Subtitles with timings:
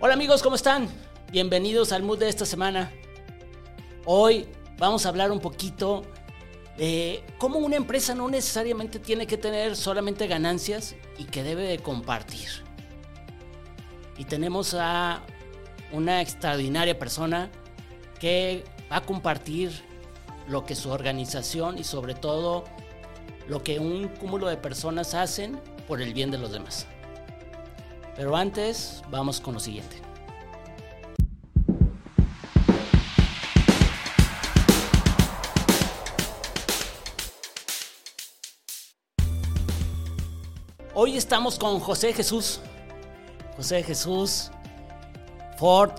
[0.00, 0.86] Hola amigos, ¿cómo están?
[1.32, 2.92] Bienvenidos al mood de esta semana.
[4.04, 4.46] Hoy
[4.78, 6.04] vamos a hablar un poquito
[6.76, 11.80] de cómo una empresa no necesariamente tiene que tener solamente ganancias y que debe de
[11.80, 12.48] compartir.
[14.16, 15.24] Y tenemos a
[15.90, 17.50] una extraordinaria persona
[18.20, 18.62] que
[18.92, 19.72] va a compartir
[20.46, 22.62] lo que su organización y sobre todo
[23.48, 26.86] lo que un cúmulo de personas hacen por el bien de los demás.
[28.18, 30.02] Pero antes, vamos con lo siguiente.
[40.94, 42.58] Hoy estamos con José Jesús.
[43.56, 44.50] José Jesús,
[45.56, 45.92] Ford,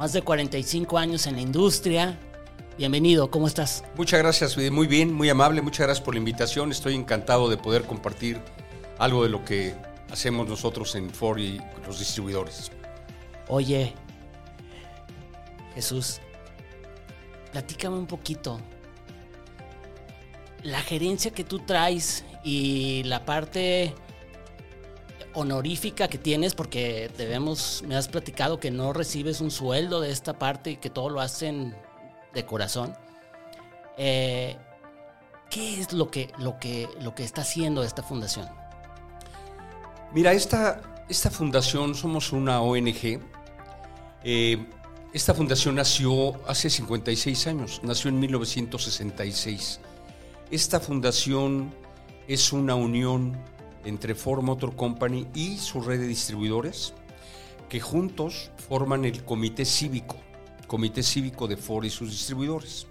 [0.00, 2.18] más de 45 años en la industria.
[2.76, 3.84] Bienvenido, ¿cómo estás?
[3.96, 6.72] Muchas gracias, muy bien, muy amable, muchas gracias por la invitación.
[6.72, 8.40] Estoy encantado de poder compartir
[8.98, 9.76] algo de lo que
[10.12, 12.70] hacemos nosotros en Ford y los distribuidores.
[13.48, 13.94] Oye,
[15.74, 16.20] Jesús,
[17.50, 18.60] platícame un poquito.
[20.62, 23.94] La gerencia que tú traes y la parte
[25.34, 30.38] honorífica que tienes, porque debemos, me has platicado que no recibes un sueldo de esta
[30.38, 31.74] parte y que todo lo hacen
[32.34, 32.94] de corazón.
[33.96, 34.56] Eh,
[35.48, 38.61] ¿Qué es lo que, lo, que, lo que está haciendo esta fundación?
[40.14, 43.18] Mira, esta, esta fundación, somos una ONG.
[44.22, 44.66] Eh,
[45.14, 49.80] esta fundación nació hace 56 años, nació en 1966.
[50.50, 51.72] Esta fundación
[52.28, 53.38] es una unión
[53.86, 56.92] entre Ford Motor Company y su red de distribuidores
[57.70, 60.16] que juntos forman el comité cívico,
[60.66, 62.86] comité cívico de Ford y sus distribuidores.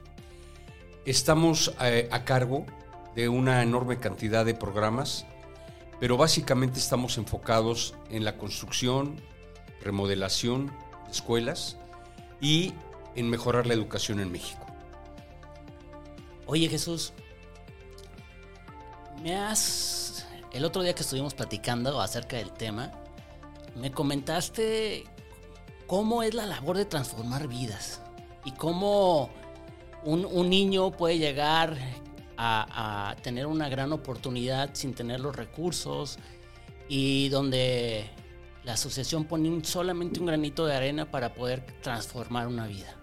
[1.06, 2.66] Estamos eh, a cargo
[3.16, 5.28] de una enorme cantidad de programas,
[6.02, 9.22] pero básicamente estamos enfocados en la construcción,
[9.82, 10.74] remodelación
[11.06, 11.78] de escuelas
[12.42, 12.74] y
[13.16, 14.66] en mejorar la educación en México.
[16.48, 17.14] Oye Jesús,
[19.22, 22.92] me has el otro día que estuvimos platicando acerca del tema,
[23.76, 25.06] me comentaste
[25.86, 28.02] cómo es la labor de transformar vidas
[28.44, 29.30] y cómo
[30.04, 31.78] un, niño puede llegar
[32.44, 36.18] a, tener una gran oportunidad sin tener los recursos
[36.90, 38.10] y donde
[38.64, 42.96] la asociación pone solamente un granito de arena para poder transformar una vida.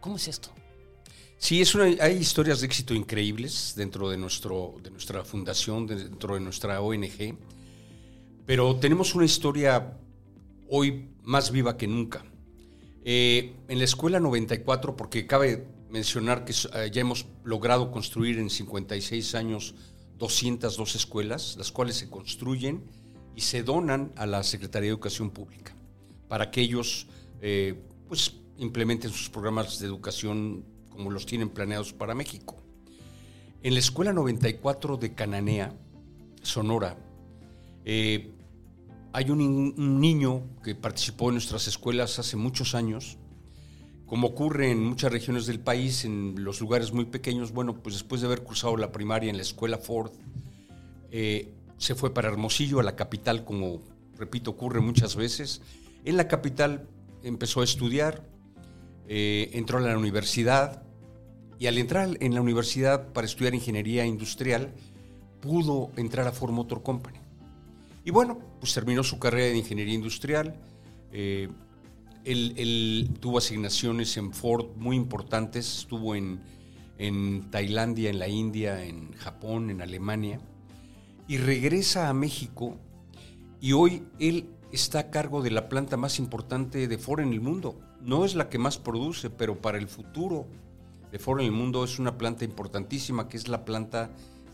[0.00, 0.50] ¿Cómo es esto?
[1.38, 6.34] Sí, es una, hay historias de éxito increíbles dentro de, nuestro, de nuestra fundación, dentro
[6.34, 7.36] de nuestra ONG,
[8.46, 9.96] pero tenemos una historia
[10.68, 12.24] hoy más viva que nunca.
[13.04, 18.50] Eh, en la escuela 94, porque cabe mencionar que eh, ya hemos logrado construir en
[18.50, 19.74] 56 años
[20.18, 22.84] 202 escuelas, las cuales se construyen
[23.34, 25.74] y se donan a la Secretaría de Educación Pública
[26.28, 27.08] para que ellos
[27.40, 27.74] eh,
[28.06, 32.56] pues, implementen sus programas de educación como los tienen planeados para México.
[33.62, 35.74] En la Escuela 94 de Cananea,
[36.42, 36.96] Sonora,
[37.84, 38.30] eh,
[39.12, 43.18] hay un, niño que participó en nuestras escuelas hace muchos años.
[44.10, 48.20] Como ocurre en muchas regiones del país, en los lugares muy pequeños, bueno, pues después
[48.20, 50.10] de haber cursado la primaria en la escuela Ford,
[51.12, 53.80] eh, se fue para Hermosillo, a la capital, como
[54.18, 55.62] repito, ocurre muchas veces.
[56.04, 56.88] En la capital
[57.22, 58.26] empezó a estudiar,
[59.06, 60.82] eh, entró a la universidad
[61.60, 64.72] y al entrar en la universidad para estudiar ingeniería industrial,
[65.40, 67.20] pudo entrar a Ford Motor Company.
[68.04, 70.56] Y bueno, pues terminó su carrera de ingeniería industrial.
[71.12, 71.48] Eh,
[72.24, 76.40] él, tuvo asignaciones en Ford muy importantes, estuvo en,
[76.98, 80.40] en Tailandia, en la India, en Japón, en Alemania,
[81.28, 82.76] y regresa a México
[83.60, 87.40] y hoy él está a cargo de la planta más importante de Ford en el
[87.40, 90.46] mundo, no es la que más produce, pero para el futuro
[91.10, 94.10] de Ford en el mundo es una planta importantísima, que es la planta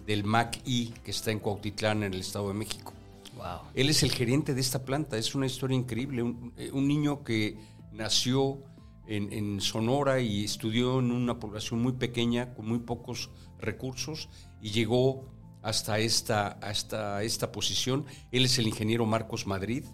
[0.06, 2.92] del MAC-I, que está en Cuautitlán, en el Estado de México.
[3.36, 3.70] Wow.
[3.74, 6.22] Él es el gerente de esta planta, es una historia increíble.
[6.22, 7.58] Un, eh, niño que
[7.92, 8.62] nació
[9.06, 14.28] en, Sonora y estudió en una población muy pequeña, con muy pocos recursos,
[14.60, 15.28] y llegó
[15.62, 18.06] hasta esta, hasta esta posición.
[18.32, 19.84] Él es el ingeniero Marcos Madrid,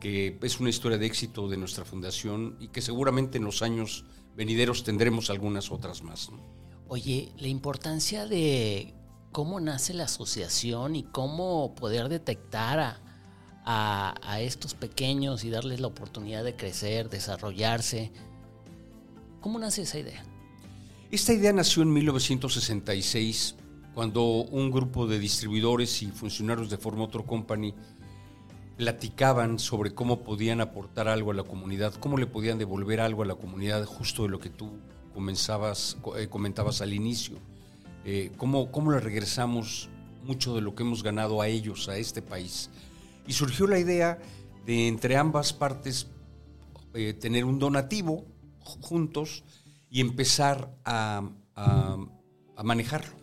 [0.00, 4.04] que es una historia de éxito de nuestra fundación y que seguramente en los años
[4.36, 6.30] venideros tendremos algunas otras más.
[6.88, 8.94] Oye, la importancia de
[9.36, 13.02] cómo nace la asociación y cómo poder detectar
[13.66, 18.12] a, estos pequeños y darles la oportunidad de crecer, desarrollarse.
[19.42, 20.24] ¿Cómo nace esa idea?
[21.10, 23.56] Esta idea nació en 1966,
[23.94, 27.74] cuando un grupo de distribuidores y funcionarios de Ford Motor Company
[28.78, 33.26] platicaban sobre cómo podían aportar algo a la comunidad, cómo le podían devolver algo a
[33.26, 34.78] la comunidad, justo de lo que tú
[35.12, 37.36] comenzabas, eh, comentabas al inicio.
[38.08, 39.90] Eh, cómo, cómo le regresamos
[40.22, 42.70] mucho de lo que hemos ganado a ellos, a este país.
[43.26, 44.20] Y surgió la idea
[44.64, 46.06] de entre ambas partes
[46.94, 48.24] eh, tener un donativo
[48.80, 49.42] juntos
[49.90, 51.28] y empezar a,
[52.62, 53.14] manejarlo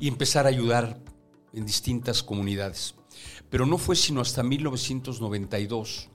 [0.00, 0.98] y empezar a ayudar
[1.52, 2.94] en distintas comunidades.
[3.50, 6.08] Pero no fue sino hasta 1992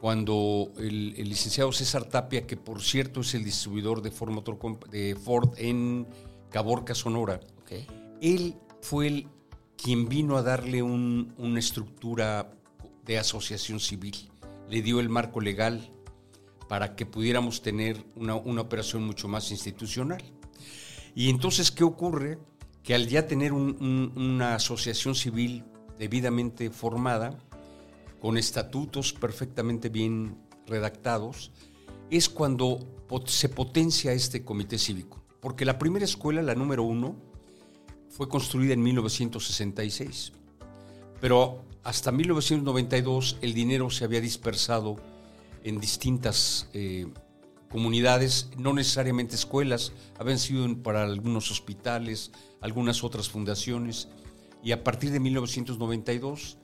[0.00, 4.32] cuando el, licenciado César Tapia, que por cierto es el distribuidor de Ford,
[4.90, 6.06] de Ford en
[6.50, 7.40] Caborca, Sonora,
[8.20, 9.28] él fue el
[9.76, 12.52] quien vino a darle una estructura
[13.04, 14.30] de asociación civil.
[14.68, 15.90] Le dio el marco legal
[16.68, 20.22] para que pudiéramos tener una, operación mucho más institucional.
[21.14, 22.38] Y entonces, ¿qué ocurre?
[22.82, 25.64] Que al ya tener una asociación civil
[25.98, 27.38] debidamente formada,
[28.20, 30.36] con estatutos perfectamente bien
[30.66, 31.50] redactados,
[32.10, 32.78] es cuando
[33.26, 35.19] se potencia este comité cívico.
[35.40, 37.16] Porque la primera escuela, la número uno,
[38.08, 40.32] fue construida en 1966.
[41.20, 44.96] Pero hasta 1992 el dinero se había dispersado
[45.64, 47.06] en distintas eh,
[47.70, 54.08] comunidades, no necesariamente escuelas, habían sido para algunos hospitales, algunas otras fundaciones,
[54.62, 56.58] y a partir de 1992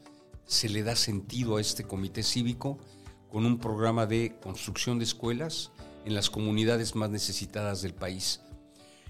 [0.47, 2.79] se le da sentido a este comité cívico
[3.31, 5.73] con un programa de construcción de escuelas
[6.05, 8.41] en las comunidades más necesitadas del país.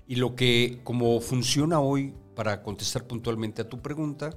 [0.07, 4.31] Y lo que, como funciona hoy, para contestar puntualmente a tu pregunta,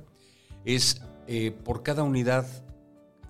[0.65, 2.47] es eh, por cada unidad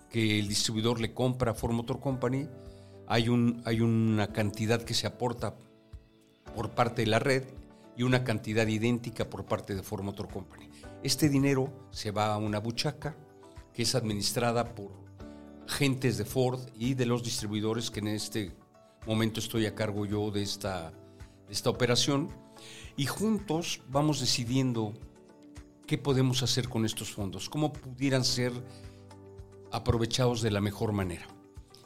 [0.10, 2.48] que el distribuidor le compra a Ford Motor Company,
[3.08, 5.56] hay, un, hay una cantidad que se aporta
[6.56, 7.44] por parte de la red
[7.98, 10.70] y una cantidad idéntica por parte de Ford Motor Company.
[11.04, 13.16] Este dinero se va a una buchaca
[13.74, 14.92] que es administrada por
[15.68, 18.52] gentes de Ford y de los distribuidores que en este
[19.06, 20.94] momento estoy a cargo yo de esta,
[21.50, 22.30] esta operación
[22.96, 24.94] y juntos vamos decidiendo
[25.88, 28.52] qué podemos hacer con estos fondos, cómo pudieran ser
[29.72, 31.28] aprovechados de la mejor manera.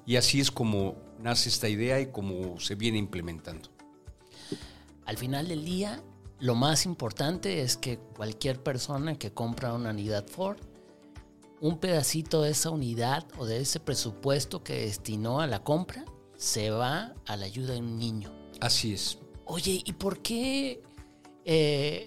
[0.05, 3.69] Y así es como nace esta idea y cómo se viene implementando.
[5.05, 6.03] Al final del día,
[6.39, 10.57] lo más importante es que cualquier persona que compra una unidad Ford,
[11.61, 16.03] un pedacito de esa unidad o de ese presupuesto que destinó a la compra
[16.35, 18.29] se va a la ayuda de un niño.
[18.59, 19.17] Así es.
[19.45, 20.81] Oye, ¿y por qué?
[21.45, 22.05] Eh,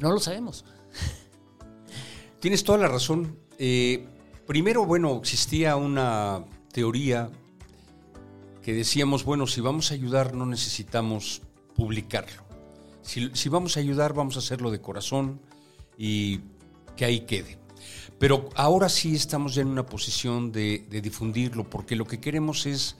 [0.00, 0.64] no lo sabemos.
[2.40, 3.38] Tienes toda la razón.
[3.58, 4.06] Eh,
[4.46, 7.30] primero, bueno, existía una teoría
[8.62, 11.42] que decíamos, bueno, si vamos a ayudar no necesitamos
[11.76, 12.42] publicarlo.
[13.02, 15.40] Si, vamos a ayudar, vamos a hacerlo de corazón
[15.98, 16.40] y
[16.96, 17.58] que ahí quede.
[18.18, 22.96] Pero ahora sí estamos ya en una posición de, difundirlo, porque lo que queremos es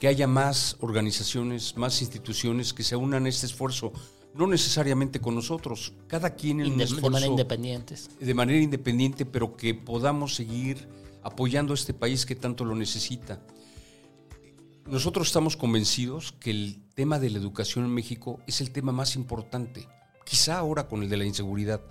[0.00, 3.92] que haya más organizaciones, más instituciones que se unan a este esfuerzo,
[4.34, 7.94] no necesariamente con nosotros, cada quien en un esfuerzo, de manera independiente.
[8.18, 10.88] De manera independiente, pero que podamos seguir
[11.22, 13.42] apoyando a este país que tanto lo necesita.
[14.86, 19.16] Nosotros estamos convencidos que el tema de la educación en México es el tema más
[19.16, 19.86] importante,
[20.24, 21.82] quizá ahora con el de la inseguridad,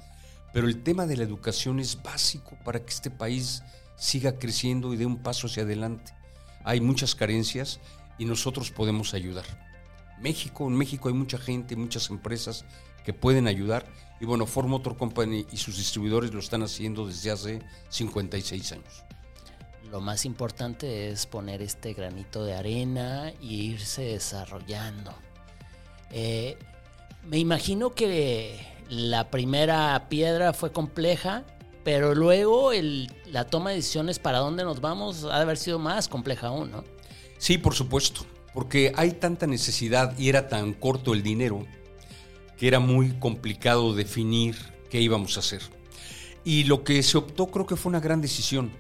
[0.52, 3.62] pero el tema de la educación es básico para que este país
[3.98, 6.12] siga creciendo y dé un paso hacia adelante.
[6.64, 7.80] Hay muchas carencias
[8.20, 9.46] y nosotros podemos ayudar.
[10.20, 12.66] México, en México hay mucha gente, muchas empresas
[13.04, 13.88] que pueden ayudar
[14.20, 19.04] y bueno, Ford Motor Company y sus distribuidores lo están haciendo desde hace 56 años
[19.92, 25.14] lo más importante es poner este granito de arena y irse desarrollando.
[26.12, 26.58] Eh,
[27.28, 28.60] me imagino que
[28.90, 31.44] la primera piedra fue compleja,
[31.84, 32.72] pero luego
[33.26, 36.72] la toma de decisiones para dónde nos vamos ha de haber sido más compleja aún,
[36.72, 36.84] ¿no?
[37.40, 41.66] Sí, por supuesto, porque hay tanta necesidad y era tan corto el dinero
[42.58, 44.56] que era muy complicado definir
[44.92, 45.62] qué íbamos a hacer.
[46.44, 48.72] Y lo que se optó creo que fue una gran decisión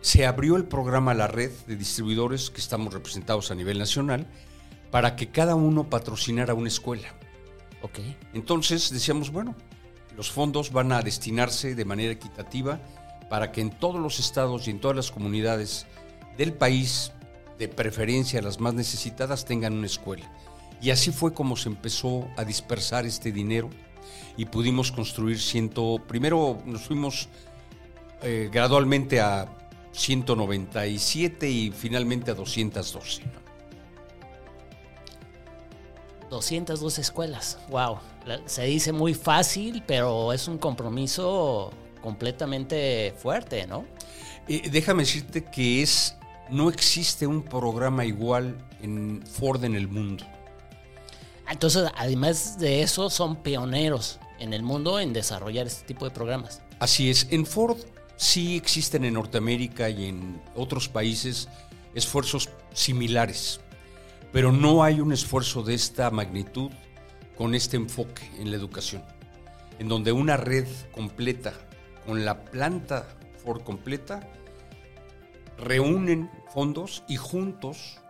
[0.00, 4.26] se abrió el programa La Red de Distribuidores, que estamos representados a nivel nacional,
[4.90, 7.08] para que cada uno patrocinara una escuela.
[7.82, 7.98] Ok.
[8.32, 9.54] Entonces decíamos, bueno,
[10.16, 12.80] los fondos van a destinarse de manera equitativa
[13.28, 15.86] para que en todos los estados y en todas las comunidades
[16.36, 17.12] del país,
[17.58, 20.30] de preferencia las más necesitadas, tengan una escuela.
[20.80, 23.68] Y así fue como se empezó a dispersar este dinero
[24.36, 25.98] y pudimos construir ciento.
[26.08, 27.28] Primero nos fuimos
[28.22, 29.48] eh, gradualmente a
[29.92, 33.22] 197 y finalmente a 212.
[36.30, 37.98] 202 escuelas, wow.
[38.46, 43.84] Se dice muy fácil, pero es un compromiso completamente fuerte, ¿no?
[44.48, 46.16] Eh, déjame decirte que es
[46.50, 50.24] no existe un programa igual en Ford en el mundo.
[51.50, 56.62] Entonces, además de eso, son pioneros en el mundo en desarrollar este tipo de programas.
[56.78, 57.76] Así es, en Ford
[58.16, 61.48] sí existen en Norteamérica y en otros países
[61.94, 63.60] esfuerzos similares,
[64.32, 66.70] pero no hay un esfuerzo de esta magnitud
[67.36, 69.02] con este enfoque en la educación,
[69.78, 71.52] en donde una red completa,
[72.06, 73.08] con la planta
[73.44, 74.20] Ford completa,
[75.60, 78.00] reúnen fondos y juntos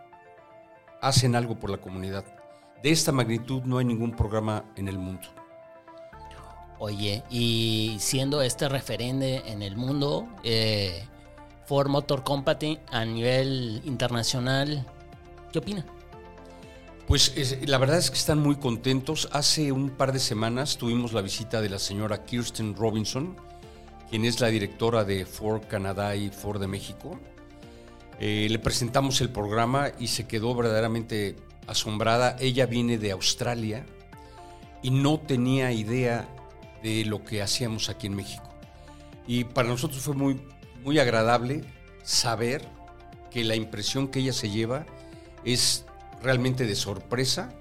[1.01, 2.25] hacen algo por la comunidad.
[2.81, 5.27] De esta magnitud no hay ningún programa en el mundo.
[6.79, 11.05] Oye, y siendo este referente en el mundo, eh,
[11.65, 14.83] Ford Motor Company a nivel internacional,
[15.51, 15.85] ¿qué opina?
[17.07, 17.35] Pues
[17.67, 19.29] la verdad es que están muy contentos.
[19.31, 23.35] Hace un par de semanas tuvimos la visita de la señora Kirsten Robinson,
[24.09, 27.19] quien es la directora de Ford Canadá y Ford de México.
[28.23, 32.35] Eh, le presentamos el programa y se quedó verdaderamente asombrada.
[32.39, 33.83] Ella viene de Australia
[34.83, 36.29] y no tenía idea
[36.83, 38.47] de lo que hacíamos aquí en México.
[39.25, 40.39] Y para nosotros fue muy,
[40.83, 41.63] muy agradable
[42.03, 42.63] saber
[43.31, 44.85] que la impresión que ella se lleva
[45.43, 45.85] es
[46.21, 47.51] realmente de sorpresa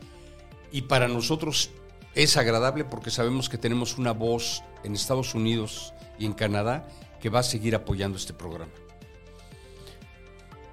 [0.71, 1.71] y para nosotros
[2.15, 6.87] es agradable porque sabemos que tenemos una voz en Estados Unidos y en Canadá
[7.19, 8.73] que va a seguir apoyando este programa.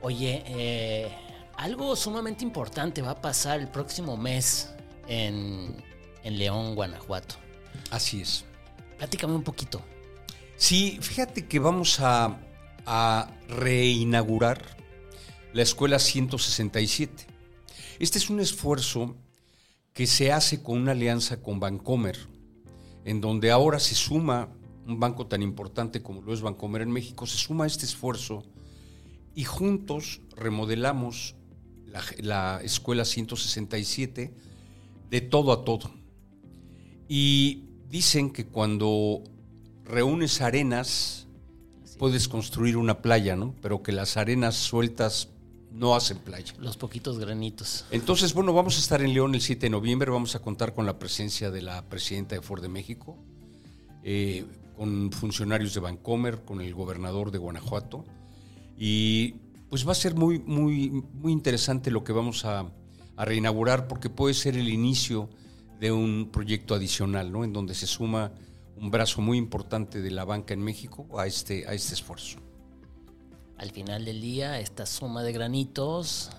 [0.01, 1.11] Oye, eh,
[1.57, 4.69] algo sumamente importante va a pasar el próximo mes
[5.07, 5.75] en,
[6.23, 7.35] León, Guanajuato.
[7.89, 8.45] Así es.
[8.97, 9.81] Platícame un poquito.
[10.55, 12.37] Sí, fíjate que vamos a,
[12.85, 14.61] a reinaugurar
[15.53, 17.25] la escuela 167.
[17.99, 19.15] Este es un esfuerzo
[19.93, 22.17] que se hace con una alianza con Bancomer,
[23.05, 24.49] en donde ahora se suma
[24.85, 28.43] un banco tan importante como lo es Bancomer en México, se suma a este esfuerzo
[29.37, 31.35] y juntos remodelamos
[32.17, 34.33] la, escuela 167
[35.11, 35.91] de todo a todo.
[37.07, 39.21] Y dicen que cuando
[39.85, 41.27] reúnes arenas,
[41.99, 43.53] puedes construir una playa, ¿no?
[43.61, 45.29] Pero que las arenas sueltas
[45.71, 46.55] no hacen playa.
[46.57, 47.85] Los poquitos granitos.
[47.91, 50.87] Entonces, bueno, vamos a estar en León el 7 de noviembre, vamos a contar con
[50.87, 53.15] la presencia de la presidenta de Ford de México,
[54.01, 58.03] eh, con funcionarios de Bancomer, con el gobernador de Guanajuato
[58.77, 59.35] y
[59.69, 62.71] pues va a ser muy, muy, muy interesante lo que vamos a,
[63.19, 65.27] reinaugurar porque puede ser el inicio
[65.79, 67.43] de un proyecto adicional, ¿no?
[67.43, 68.31] En donde se suma
[68.79, 72.37] un brazo muy importante de la banca en México a este, a este esfuerzo.
[73.57, 76.29] Al final del día, esta suma de granitos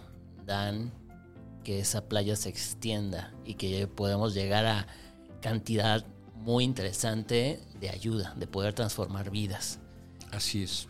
[0.46, 0.92] dan
[1.64, 4.86] que esa playa se extienda y que podamos llegar a
[5.42, 9.80] cantidad muy interesante de ayuda, de poder transformar vidas.
[10.30, 10.86] Así es.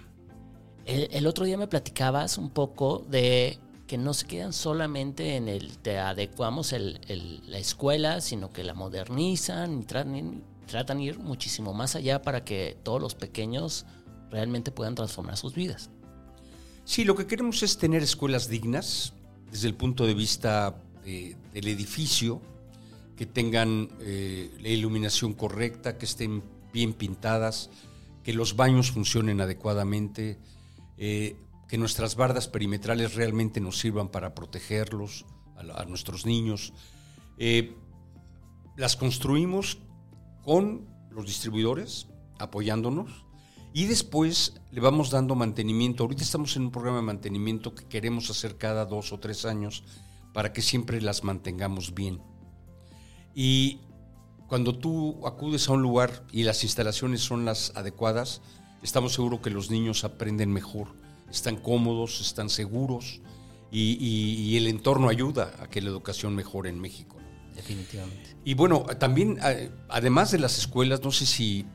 [0.88, 5.76] El, otro día me platicabas un poco de que no se quedan solamente en el
[5.76, 10.42] te adecuamos la escuela, sino que la modernizan y tratan,
[10.98, 13.84] de ir muchísimo más allá para que todos los pequeños
[14.30, 15.90] realmente puedan transformar sus vidas.
[16.86, 19.12] Sí, lo que queremos es tener escuelas dignas
[19.50, 22.40] desde el punto de vista del edificio,
[23.14, 26.42] que tengan eh, la iluminación correcta, que estén
[26.72, 27.68] bien pintadas,
[28.22, 30.38] que los baños funcionen adecuadamente,
[30.98, 31.36] eh,
[31.68, 35.26] que nuestras bardas perimetrales realmente nos sirvan para protegerlos,
[35.56, 36.72] a, nuestros niños.
[37.36, 37.76] Eh,
[38.76, 39.78] las construimos
[40.44, 43.24] con los distribuidores, apoyándonos,
[43.72, 46.04] y después le vamos dando mantenimiento.
[46.04, 49.84] Ahorita estamos en un programa de mantenimiento que queremos hacer cada dos o tres años
[50.32, 52.20] para que siempre las mantengamos bien.
[53.34, 53.80] Y
[54.46, 58.40] cuando tú acudes a un lugar y las instalaciones son las adecuadas,
[58.82, 60.88] estamos seguros que los niños aprenden mejor,
[61.30, 63.20] están cómodos, están seguros
[63.70, 67.16] y, el entorno ayuda a que la educación mejore en México.
[67.54, 68.36] Definitivamente.
[68.44, 69.38] Y bueno, también,
[69.88, 71.66] además de las escuelas, no sé si,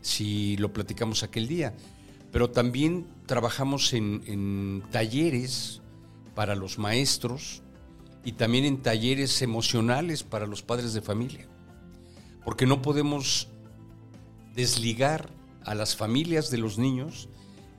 [0.00, 1.74] si lo platicamos aquel día,
[2.32, 5.82] pero también trabajamos en, en talleres
[6.34, 7.62] para los maestros
[8.24, 11.46] y también en talleres emocionales para los padres de familia.
[12.44, 13.48] Porque no podemos
[14.54, 15.35] desligar
[15.66, 17.28] a las familias de los niños,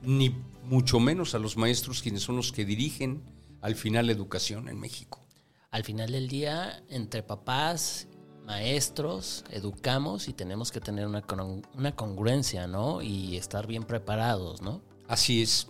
[0.02, 3.22] ni mucho menos a los maestros quienes son los que dirigen
[3.62, 5.26] al final la educación en México.
[5.70, 8.06] Al final del día, entre papás,
[8.46, 11.24] maestros, educamos y tenemos que tener una,
[11.74, 13.02] una congruencia, ¿no?
[13.02, 14.82] Y estar bien preparados, ¿no?
[15.08, 15.68] Así es,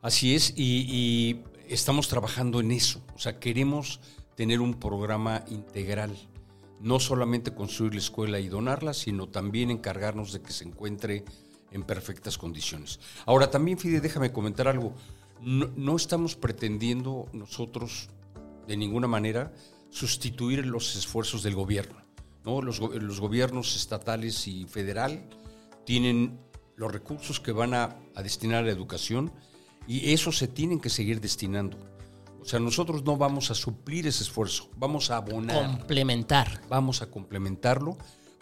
[0.00, 3.00] así es, y, y estamos trabajando en eso.
[3.14, 4.00] O sea, queremos
[4.36, 6.16] tener un programa integral
[6.82, 11.24] no solamente construir la escuela y donarla, sino también encargarnos de que se encuentre
[11.70, 12.98] en perfectas condiciones.
[13.24, 14.94] Ahora, también, Fide, déjame comentar algo.
[15.40, 18.08] No, estamos pretendiendo nosotros,
[18.66, 19.54] de ninguna manera,
[19.90, 22.02] sustituir los esfuerzos del gobierno.
[22.44, 22.60] ¿no?
[22.60, 25.24] Los, gobiernos estatales y federal
[25.84, 26.40] tienen
[26.74, 29.32] los recursos que van a, a destinar a la educación
[29.86, 31.78] y eso se tienen que seguir destinando.
[32.42, 35.64] O sea, nosotros no vamos a suplir ese esfuerzo, vamos a abonar.
[35.64, 36.60] Complementar.
[36.68, 37.96] Vamos a complementarlo,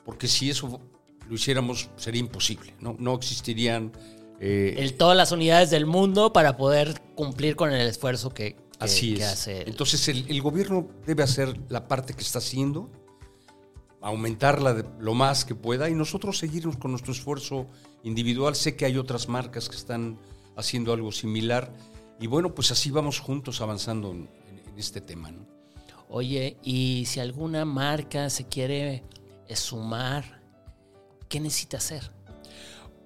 [0.04, 0.80] porque si eso
[1.28, 3.92] lo hiciéramos sería imposible, no, no existirían...
[4.40, 9.16] Eh, el, todas las unidades del mundo para poder cumplir con el esfuerzo que, así
[9.16, 9.25] es.
[9.25, 9.69] hace.
[9.69, 12.90] Entonces el, gobierno debe hacer la parte que está haciendo,
[14.00, 17.66] aumentarla lo más que pueda y nosotros seguirnos con nuestro esfuerzo
[18.02, 18.57] individual.
[18.57, 20.19] Sé que hay otras marcas que están
[20.57, 21.71] haciendo algo similar
[22.21, 24.29] y bueno, pues así vamos juntos avanzando en,
[24.77, 25.31] este tema.
[25.31, 25.47] ¿no?
[26.09, 29.03] Oye, y si alguna marca se quiere
[29.55, 30.41] sumar,
[31.29, 32.11] ¿qué necesita hacer?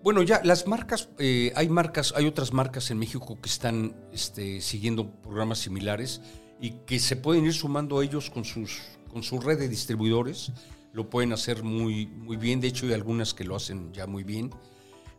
[0.03, 4.61] Bueno, ya las marcas, eh, hay marcas, hay otras marcas en México que están este,
[4.61, 6.21] siguiendo programas similares
[6.61, 8.83] y que se pueden ir sumando ellos con sus
[9.15, 10.51] con su red de distribuidores.
[10.93, 12.61] Lo pueden hacer muy, muy bien.
[12.61, 14.51] De hecho, hay algunas que lo hacen ya muy bien.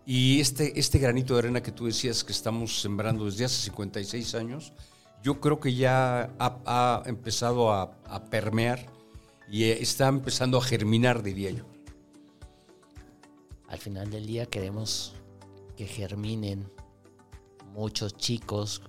[0.05, 4.35] Y este, este granito de arena que tú decías que estamos sembrando desde hace 56
[4.35, 4.71] años,
[5.23, 7.97] yo creo que ya ha, empezado a,
[8.29, 8.85] permear
[9.49, 11.65] y eh, está empezando a germinar, diría yo.
[13.67, 15.15] Al final del día queremos
[15.75, 16.69] que germinen
[17.73, 18.83] muchos chicos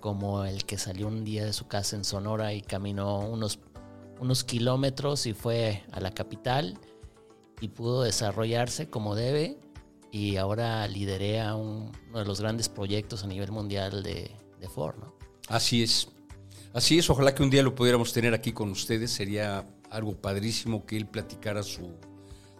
[0.00, 3.58] como el que salió un día de su casa en Sonora y caminó unos,
[4.18, 6.78] unos kilómetros y fue a la capital
[7.60, 9.58] y pudo desarrollarse como debe
[10.10, 14.30] y ahora lideré uno de los grandes proyectos a nivel mundial de,
[14.74, 15.14] Ford, ¿no?
[15.48, 16.08] Así es.
[16.72, 19.10] Así es, ojalá que un día lo pudiéramos tener aquí con ustedes.
[19.10, 21.94] Sería algo padrísimo que él platicara su,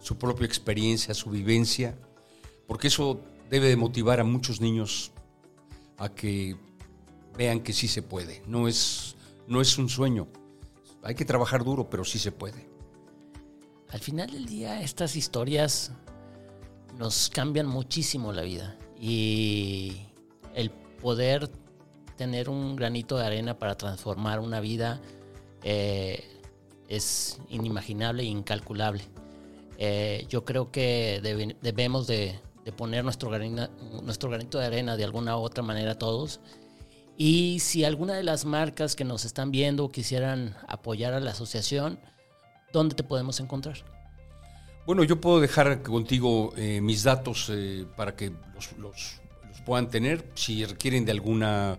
[0.01, 1.97] su propia experiencia, su vivencia,
[2.67, 5.11] porque eso debe de motivar a muchos niños
[5.97, 6.55] a que
[7.37, 8.41] vean que sí se puede.
[8.47, 9.15] No es,
[9.47, 10.27] no es un sueño.
[11.03, 12.67] Hay que trabajar duro, pero sí se puede.
[13.89, 15.91] Al final del día, estas historias
[16.99, 20.05] nos cambian muchísimo la vida y
[20.53, 21.49] el poder
[22.17, 24.99] tener un granito de arena para transformar una vida
[25.63, 26.25] eh,
[26.89, 29.01] es inimaginable e incalculable.
[29.77, 31.21] Eh, yo creo que
[31.61, 32.37] debemos de,
[32.75, 33.31] poner nuestro,
[34.03, 36.41] nuestro granito de arena de alguna u otra manera todos.
[37.15, 41.97] Y si alguna de las marcas que nos están viendo quisieran apoyar a la asociación,
[42.73, 43.98] ¿dónde te podemos encontrar?
[44.89, 48.31] Bueno, yo puedo dejar contigo eh, mis datos eh, para que
[48.79, 49.19] los,
[49.63, 50.25] puedan tener.
[50.33, 51.77] Si requieren de alguna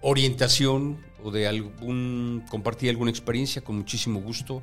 [0.00, 4.62] orientación o de algún compartir alguna experiencia, con muchísimo gusto.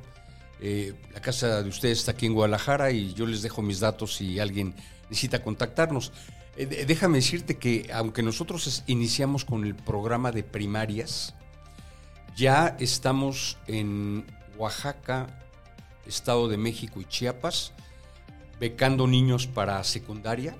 [0.60, 4.16] Eh, la casa de ustedes está aquí en Guadalajara y yo les dejo mis datos
[4.16, 4.74] si alguien
[5.08, 6.10] necesita contactarnos.
[6.56, 11.36] déjame decirte que aunque nosotros iniciamos con el programa de primarias,
[12.34, 14.26] ya estamos en
[14.58, 15.38] Oaxaca,
[16.06, 17.72] Estado de México y Chiapas,
[18.58, 20.56] becando niños para secundaria.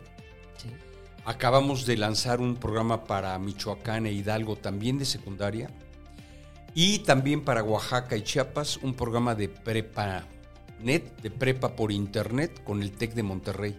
[1.25, 5.71] Acabamos de lanzar un programa para Michoacán e Hidalgo también de secundaria.
[6.75, 10.25] Y también para Oaxaca y Chiapas un programa de prepa
[10.81, 13.79] net, de prepa por internet con el TEC de Monterrey.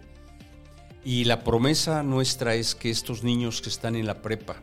[1.04, 4.56] Y la promesa nuestra es que estos niños que están en la prepa,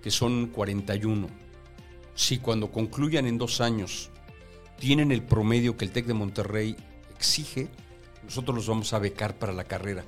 [0.00, 1.26] que son 41,
[2.14, 4.11] si cuando concluyan en dos años
[4.82, 6.76] tienen el promedio que el TEC de Monterrey
[7.16, 7.68] exige,
[8.24, 10.04] nosotros los vamos a becar para la carrera.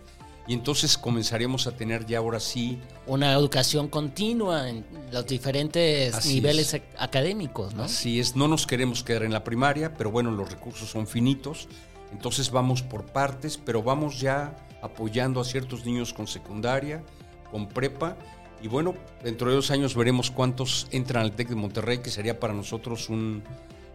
[0.48, 2.80] Y entonces comenzaríamos a tener ya ahora sí...
[3.06, 7.84] Una educación continua en los diferentes niveles académicos, ¿no?
[7.84, 11.68] Así es, no nos queremos quedar en la primaria, pero bueno, los recursos son finitos,
[12.10, 17.04] entonces vamos por partes, pero vamos ya apoyando a ciertos niños con secundaria,
[17.52, 18.16] con prepa,
[18.60, 22.40] y bueno, dentro de dos años veremos cuántos entran al TEC de Monterrey, que sería
[22.40, 23.44] para nosotros un,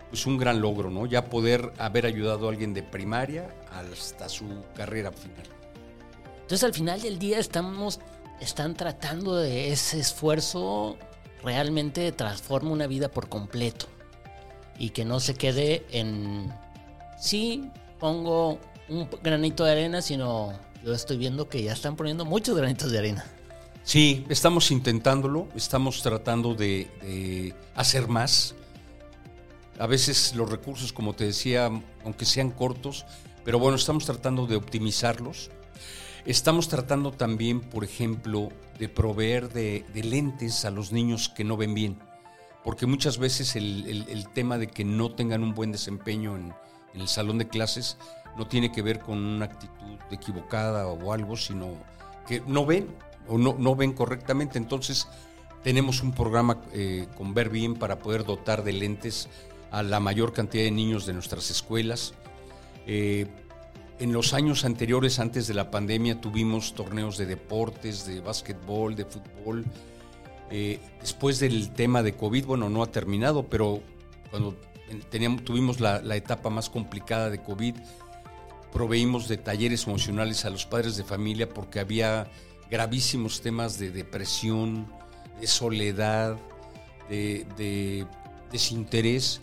[0.09, 1.05] pues un gran logro, ¿no?
[1.05, 4.45] Ya poder haber ayudado a alguien de primaria hasta su
[4.75, 5.45] carrera final.
[6.41, 7.99] Entonces al final del día estamos,
[8.39, 10.97] están tratando de ese esfuerzo
[11.43, 13.85] realmente transforma una vida por completo
[14.77, 16.51] y que no se quede en,
[17.19, 17.69] sí,
[17.99, 22.91] pongo un granito de arena, sino yo estoy viendo que ya están poniendo muchos granitos
[22.91, 23.25] de arena.
[23.83, 28.55] Sí, estamos intentándolo, estamos tratando de hacer más
[29.79, 31.71] a veces los recursos, como te decía,
[32.03, 33.05] aunque sean cortos,
[33.45, 35.49] pero bueno, estamos tratando de optimizarlos.
[36.25, 41.73] Estamos tratando también, por ejemplo, de proveer de, lentes a los niños que no ven
[41.73, 41.97] bien,
[42.63, 46.53] porque muchas veces el, tema de que no tengan un buen desempeño en,
[46.93, 47.97] el salón de clases,
[48.37, 51.73] no tiene que ver con una actitud equivocada o algo, sino
[52.27, 52.87] que no ven
[53.27, 54.57] o no, ven correctamente.
[54.57, 55.07] Entonces,
[55.63, 59.29] tenemos un programa eh, con Ver Bien para poder dotar de lentes
[59.71, 62.13] a la mayor cantidad de niños de nuestras escuelas.
[62.87, 63.27] Eh,
[63.99, 69.05] en los años anteriores, antes de la pandemia, tuvimos torneos de deportes, de básquetbol, de
[69.05, 69.65] fútbol.
[70.51, 73.81] Eh, después del tema de COVID, bueno, no ha terminado, pero
[74.29, 74.55] cuando
[75.09, 77.75] teníamos, tuvimos la, la etapa más complicada de COVID,
[78.71, 82.27] proveímos de talleres emocionales a los padres de familia porque había
[82.69, 84.87] gravísimos temas de depresión,
[85.39, 86.37] de soledad,
[87.09, 88.05] de,
[88.51, 89.41] desinterés,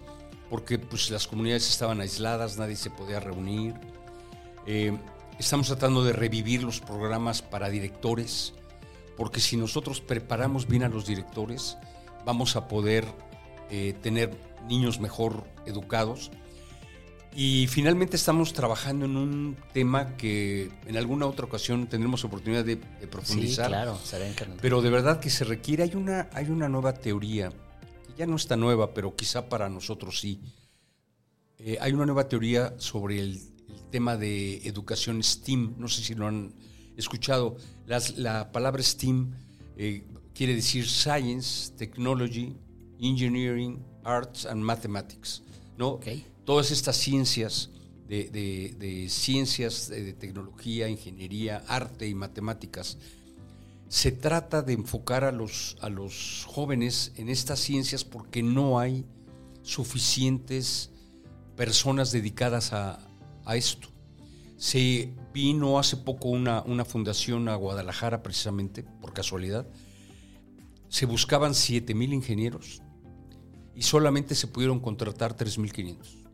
[0.51, 3.75] porque pues, las comunidades estaban aisladas, nadie se podía reunir.
[4.67, 4.97] Eh,
[5.39, 8.55] estamos tratando de revivir los programas para directores,
[9.17, 11.77] porque si nosotros preparamos bien a los directores,
[12.25, 13.05] vamos a poder
[13.71, 14.37] eh, tener
[14.69, 16.31] niños mejor educados
[17.39, 22.79] y finalmente estamos trabajando en un tema que en alguna otra ocasión tendremos oportunidad de,
[22.79, 23.67] profundizar.
[23.67, 23.99] Sí, claro,
[24.63, 27.53] Pero de verdad que se requiere, hay una, hay una nueva teoría,
[28.17, 30.41] ya no está nueva, pero quizá para nosotros sí.
[31.59, 33.41] Eh, hay una nueva teoría sobre el,
[33.91, 36.53] tema de educación STEAM, no sé si lo han
[36.97, 37.57] escuchado.
[37.87, 39.33] la palabra STEAM
[39.77, 42.57] eh, quiere decir Science, Technology,
[43.01, 45.43] Engineering, Arts and Mathematics.
[45.79, 45.91] ¿no?
[45.91, 47.69] Okay todas estas ciencias
[48.09, 52.97] de, ciencias, de, tecnología, ingeniería, arte y matemáticas,
[53.89, 59.05] se trata de enfocar a los, a los jóvenes en estas ciencias porque no hay
[59.63, 60.91] suficientes
[61.57, 62.99] personas dedicadas a,
[63.55, 63.89] esto.
[64.57, 69.67] Se vino hace poco una, una, fundación a Guadalajara precisamente, por casualidad.
[70.89, 72.83] Se buscaban 7.000 ingenieros
[73.75, 76.27] y solamente se pudieron contratar 3.500.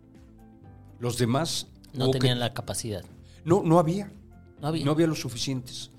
[0.98, 1.66] Los demás...
[1.92, 3.04] No tenían la capacidad.
[3.44, 4.10] No, no había.
[4.60, 4.84] No había.
[4.84, 5.90] No había los suficientes.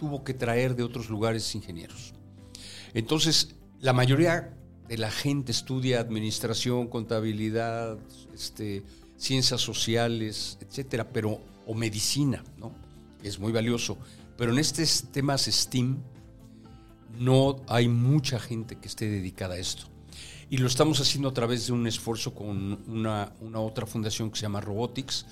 [0.00, 2.14] Tuvo que traer de otros lugares ingenieros.
[2.94, 4.56] Entonces, la mayoría
[4.88, 7.98] de la gente estudia administración, contabilidad,
[8.32, 8.82] este,
[9.18, 12.72] ciencias sociales, etcétera, pero, o medicina, ¿no?
[13.22, 13.98] Es muy valioso.
[14.38, 15.98] Pero en estos temas STEAM
[17.18, 19.84] no hay mucha gente que esté dedicada a esto.
[20.48, 24.42] Y lo estamos haciendo a través de un esfuerzo con una, otra fundación que se
[24.42, 25.26] llama Robotics,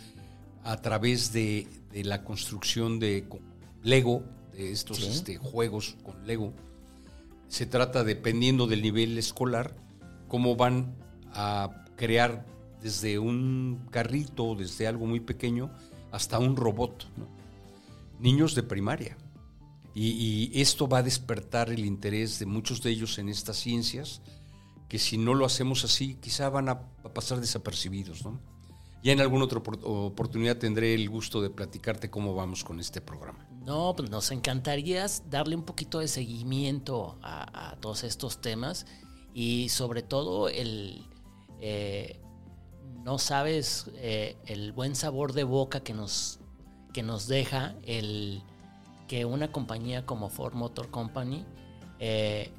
[0.62, 3.26] a través de, la construcción de
[3.82, 4.22] Lego,
[4.58, 6.52] de estos este, juegos con Lego.
[7.46, 9.76] Se trata, dependiendo del nivel escolar,
[10.26, 10.96] cómo van
[11.32, 12.44] a crear
[12.82, 15.70] desde un carrito, desde algo muy pequeño,
[16.10, 17.06] hasta un robot.
[18.18, 19.16] Niños de primaria.
[19.94, 24.20] Y, y, esto va a despertar el interés de muchos de ellos en estas ciencias
[24.88, 26.80] que si no lo hacemos así, quizá van a,
[27.14, 28.40] pasar desapercibidos, ¿no?
[29.02, 33.46] Ya en alguna otra oportunidad tendré el gusto de platicarte cómo vamos con este programa.
[33.64, 38.86] No, pues nos encantaría darle un poquito de seguimiento a, todos estos temas
[39.34, 41.06] y sobre todo el...
[41.60, 42.20] Eh,
[43.04, 46.40] no sabes eh, el buen sabor de boca que nos,
[46.92, 48.42] que nos deja el
[49.06, 51.44] que una compañía como Ford Motor Company
[51.98, 52.52] eh,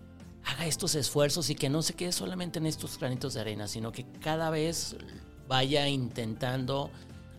[0.43, 3.91] haga estos esfuerzos y que no se quede solamente en estos granitos de arena, sino
[3.91, 4.95] que cada vez
[5.49, 6.91] vaya intentando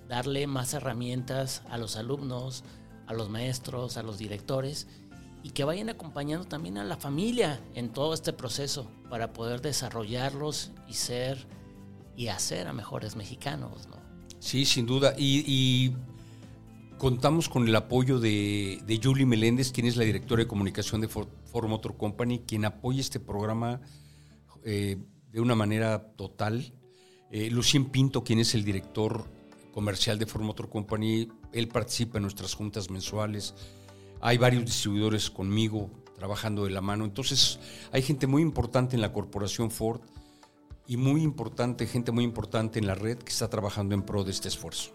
[0.08, 2.64] darle más herramientas a los alumnos,
[3.06, 4.88] a los maestros, a los directores
[5.44, 10.72] y que vayan acompañando también a la familia en todo este proceso para poder desarrollarlos
[10.88, 11.46] y ser
[12.16, 13.96] y hacer a mejores mexicanos, ¿no?
[14.40, 15.14] Sí, sin duda.
[15.16, 15.92] Y,
[16.98, 21.28] contamos con el apoyo de, Julie Meléndez, quien es la directora de comunicación de Ford
[21.68, 23.80] Motor Company, quien apoya este programa
[24.64, 24.98] eh,
[25.30, 26.74] de una manera total.
[27.30, 29.24] Eh, Lucien Pinto, quien es el director
[29.72, 33.54] comercial de Ford Motor Company, él participa en nuestras juntas mensuales.
[34.20, 37.04] Hay varios distribuidores conmigo trabajando de la mano.
[37.04, 37.58] Entonces,
[37.92, 40.00] hay gente muy importante en la corporación Ford
[40.86, 44.32] y muy importante, gente muy importante en la red que está trabajando en pro de
[44.32, 44.90] este esfuerzo.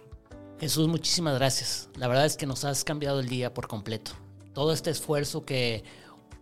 [0.59, 1.89] Jesús, muchísimas gracias.
[1.95, 4.11] La verdad es que nos has cambiado el día por completo.
[4.53, 5.83] Todo este esfuerzo que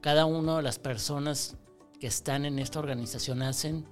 [0.02, 1.56] cada una de las personas
[2.00, 3.86] que están en esta organización hacen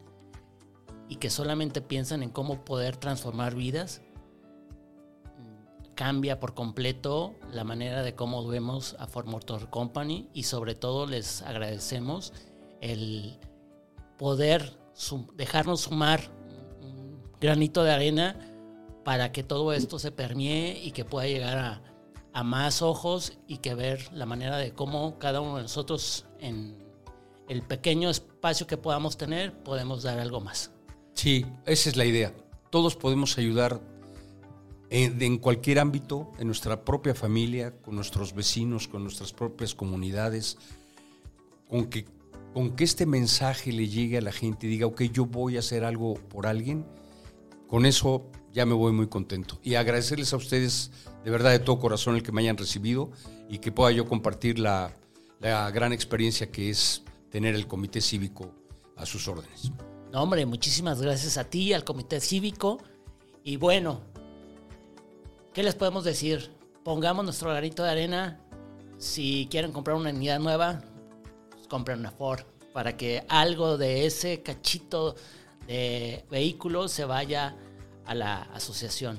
[1.12, 4.02] y que solamente piensan en cómo poder transformar vidas,
[5.94, 11.06] cambia por completo la manera de cómo vemos a Ford Motor Company y sobre todo
[11.08, 12.32] les agradecemos
[12.80, 13.38] el
[14.18, 14.78] poder
[15.36, 16.22] dejarnos sumar
[16.82, 18.40] un granito de arena
[19.04, 21.82] para que todo esto se permee y que pueda llegar a,
[22.32, 26.82] a más ojos y que ver la manera de cómo cada uno de nosotros en
[27.50, 30.72] el pequeño espacio que podamos tener podemos dar algo más.
[31.14, 32.34] Sí, esa es la idea.
[32.70, 33.82] Todos podemos ayudar
[34.90, 40.58] en, en cualquier ámbito, en nuestra propia familia, con nuestros vecinos, con nuestras propias comunidades,
[41.70, 42.06] con que,
[42.54, 45.60] con que este mensaje le llegue a la gente y diga, ok, yo voy a
[45.60, 46.86] hacer algo por alguien,
[47.68, 49.60] con eso ya me voy muy contento.
[49.64, 50.92] Y agradecerles a ustedes
[51.24, 53.12] de verdad de todo corazón el que me hayan recibido
[53.50, 54.94] y que pueda yo compartir la,
[55.40, 58.54] la gran experiencia que es tener el comité cívico
[58.98, 59.72] a sus órdenes.
[60.12, 62.80] No, hombre, muchísimas gracias a ti, al comité cívico.
[63.44, 64.02] Y bueno,
[65.54, 66.52] ¿qué les podemos decir?
[66.84, 68.40] Pongamos nuestro granito de arena.
[68.98, 70.82] Si quieren comprar una unidad nueva,
[71.52, 72.42] pues compren una Ford
[72.74, 75.16] para que algo de ese cachito
[75.66, 77.56] de vehículo se vaya
[78.06, 79.18] a la asociación.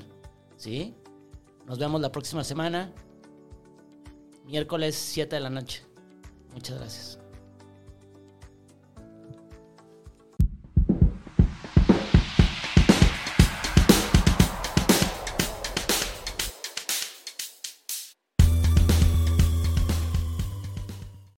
[0.56, 0.94] ¿Sí?
[1.66, 2.92] Nos vemos la próxima semana,
[4.44, 5.84] miércoles 7 de la noche.
[6.52, 7.21] Muchas gracias.